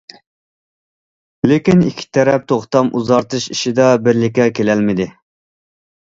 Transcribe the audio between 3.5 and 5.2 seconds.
ئىشىدا بىرلىككە كېلەلمىدى.